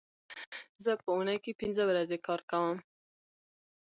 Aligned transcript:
زه 0.83 0.91
په 1.01 1.09
اونۍ 1.15 1.37
کې 1.43 1.57
پینځه 1.59 1.83
ورځې 1.89 2.17
کار 2.25 2.41
کوم 2.49 2.75